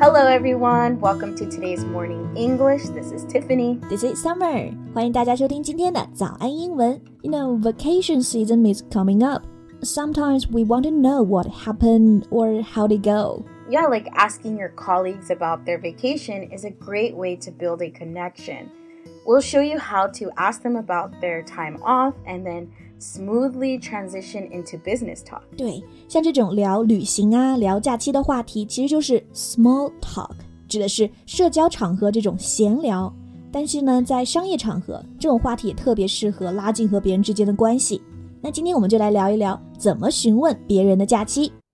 [0.00, 1.00] Hello, everyone.
[1.00, 2.84] Welcome to today's morning English.
[2.90, 3.80] This is Tiffany.
[3.88, 4.72] This is Summer.
[4.94, 7.00] 欢迎大家收听今天的早安英文。
[7.22, 9.44] You know, vacation season is coming up.
[9.82, 13.44] Sometimes we want to know what happened or how they go.
[13.68, 17.90] Yeah, like asking your colleagues about their vacation is a great way to build a
[17.90, 18.70] connection.
[19.25, 22.67] We'll show you how to ask them about their time off and then
[22.99, 25.41] smoothly transition into business talk.
[25.55, 30.31] 对，像这种聊旅行啊、聊假期的话题，其实就是 small talk，
[30.67, 33.13] 指的是社交场合这种闲聊。
[33.51, 38.01] 但是呢，在商业场合，这种话题也特别适合拉近和别人之间的关系。
[38.41, 41.51] 那今天我们就来聊一聊怎么询问别人的假期。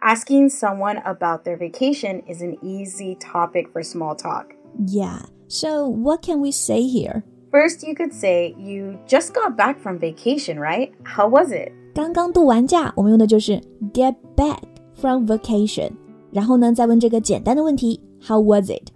[0.00, 4.54] Asking someone about their vacation is an easy topic for small talk.
[4.86, 5.26] Yeah.
[5.48, 7.22] So what can we say here?
[7.52, 10.90] First, you could say you just got back from vacation, right?
[11.04, 11.70] How was it?
[11.94, 13.60] 刚刚度完假，我们用的就是
[13.92, 14.58] get back
[14.94, 15.92] from vacation。
[16.32, 18.90] 然后呢，再问这个简单的问题，How was it？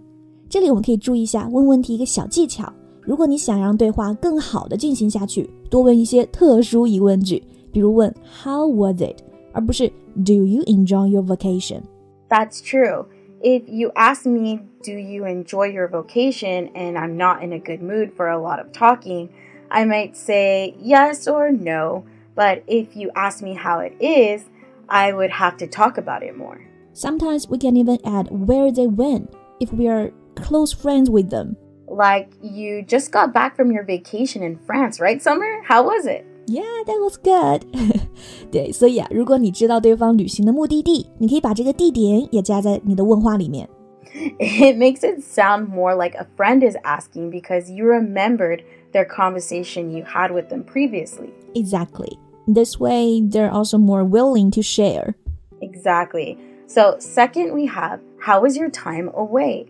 [0.49, 2.73] 这里我们可以注意一下问问题一个小技巧。
[3.01, 9.21] 如果你想让对话更好的进行下去，多问一些特殊疑问句，比如问 How was it？
[9.53, 9.91] 而不是
[10.23, 11.83] Do you enjoy your vacation?
[12.29, 13.05] That's true.
[13.41, 16.69] If you ask me, Do you enjoy your vacation?
[16.75, 19.29] and I'm not in a good mood for a lot of talking,
[19.69, 22.05] I might say yes or no.
[22.35, 24.45] But if you ask me how it is,
[24.89, 26.61] I would have to talk about it more.
[26.93, 31.57] Sometimes we can even add where they went if we are close friends with them.
[31.87, 35.61] Like you just got back from your vacation in France, right, Summer?
[35.63, 36.25] How was it?
[36.51, 37.65] Yeah, that was good
[38.49, 43.67] 对，所以啊，如果你知道对方旅行的目的地，你可以把这个地点也加在你的问话里面。
[44.39, 48.61] It makes it sound more like a friend is asking because you remembered
[48.93, 51.29] their conversation you had with them previously.
[51.53, 52.17] Exactly.
[52.47, 55.15] This way, they're also more willing to share.
[55.61, 56.37] Exactly.
[56.65, 59.67] So, second, we have how was your time away?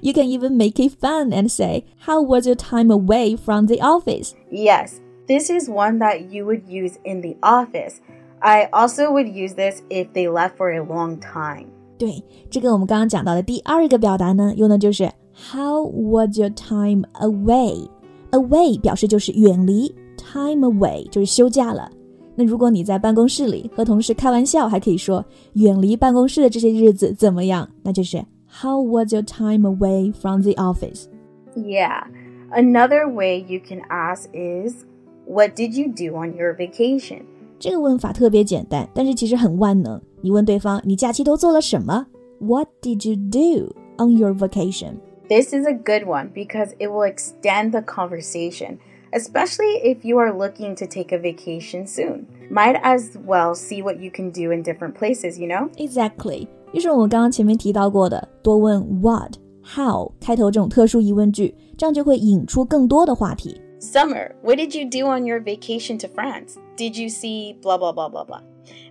[0.00, 3.80] you can even make it fun and say, How was your time away from the
[3.80, 4.34] office?
[4.50, 7.96] Yes, this is one that you would use in the office.
[8.40, 11.66] I also would use this if they left for a long time.
[11.98, 17.88] 对，这个我们刚刚讲到的第二个表达呢，用的就是 How was your time away?
[18.32, 21.90] Away 表示就是远离，time away 就是休假了。
[22.34, 25.24] 那如果你在办公室里和同事开玩笑，还可以说
[25.54, 27.66] 远离办公室的这些日子怎么样？
[27.82, 28.22] 那就是
[28.60, 31.06] How was your time away from the office?
[31.54, 32.04] Yeah.
[32.50, 34.84] Another way you can ask is
[35.30, 37.22] what did you do on your vacation?
[37.58, 40.00] 这个问法特别简单，但是其实很万能。
[40.20, 42.06] 你问对方你假期都做了什么？
[42.38, 44.96] What did you do on your vacation?
[45.28, 48.78] This is a good one because it will extend the conversation,
[49.10, 52.26] especially if you are looking to take a vacation soon.
[52.50, 55.68] Might as well see what you can do in different places, you know?
[55.76, 56.46] Exactly.
[56.72, 63.60] 就是我们刚刚前面提到过的，多问 what、how 开头这种特殊疑问句，这样就会引出更多的话题。
[63.81, 66.59] Summer, what did you do on your vacation to France?
[66.75, 68.41] Did you see blah, blah, blah, blah, blah?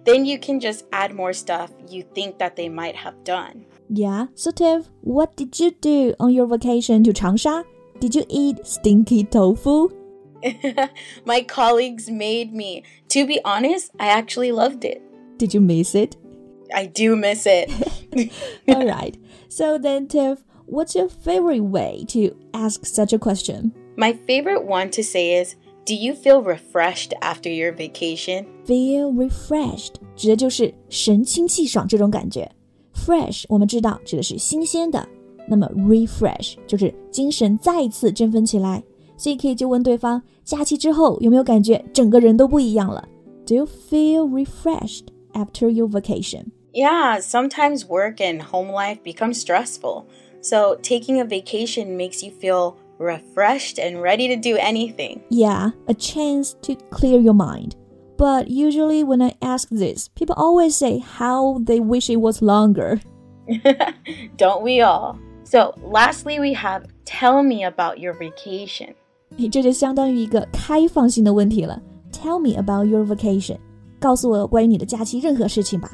[0.05, 3.67] Then you can just add more stuff you think that they might have done.
[3.89, 7.65] Yeah, so Tiff, what did you do on your vacation to Changsha?
[8.01, 9.91] Did you eat stinky tofu?
[11.25, 12.83] My colleagues made me.
[13.11, 15.01] To be honest, I actually loved it.
[15.37, 16.17] Did you miss it?
[16.75, 17.71] I do miss it.
[18.69, 19.17] All right.
[19.49, 23.73] So then, Tiff, what's your favorite way to ask such a question?
[24.00, 25.56] My favorite one to say is,
[25.86, 28.46] Do you feel refreshed after your vacation?
[28.66, 32.52] Feel refreshed 指的就是神清气爽这种感觉。
[32.96, 35.08] Fresh 我们知道指的是新鲜的，
[35.48, 38.84] 那么 refresh 就是精神再次振奋起来。
[39.16, 43.08] 所以可以就问对方，假期之后有没有感觉整个人都不一样了？
[43.46, 46.48] Do you feel refreshed after your vacation?
[46.74, 50.06] Yeah, sometimes work and home life become stressful.
[50.42, 55.22] So taking a vacation makes you feel refreshed and ready to do anything.
[55.30, 57.76] Yeah, a chance to clear your mind.
[58.18, 63.02] But usually, when I ask this, people always say how they wish it was longer.
[64.38, 65.20] Don't we all?
[65.44, 68.96] So, lastly, we have tell me about your vacation.
[69.52, 71.82] 这就相当于一个开放性的问题了。
[72.12, 73.58] Tell me about your vacation.
[74.00, 75.92] 告诉我关于你的假期任何事情吧。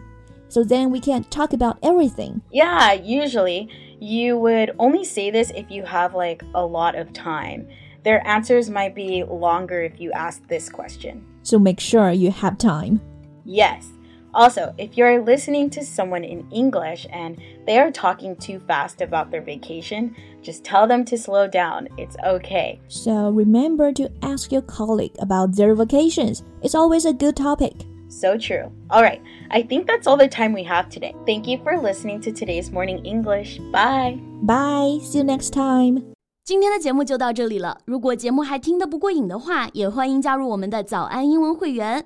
[0.50, 2.41] So then we can talk about everything.
[2.51, 3.69] Yeah, usually
[4.00, 7.69] you would only say this if you have like a lot of time.
[8.04, 11.25] Their answers might be longer if you ask this question.
[11.43, 13.00] So make sure you have time.
[13.44, 13.88] Yes.
[14.34, 19.31] Also, if you're listening to someone in English and they are talking too fast about
[19.31, 21.88] their vacation, just tell them to slow down.
[21.96, 22.78] It's okay.
[22.88, 26.43] So remember to ask your colleague about their vacations.
[26.62, 27.72] It's always a good topic.
[28.15, 28.71] So true.
[28.89, 31.15] All right, I think that's all the time we have today.
[31.25, 33.59] Thank you for listening to today's morning English.
[33.71, 34.19] Bye.
[34.44, 35.00] Bye.
[35.01, 36.03] See you next time.
[36.44, 37.77] 今天的节目就到这里了。
[37.85, 42.06] 如果节目还听得不过瘾的话，也欢迎加入我们的早安英文会员。